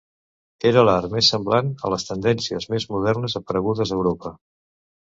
[0.69, 4.35] Era l'art més semblant a les tendències més modernes aparegudes a Europa.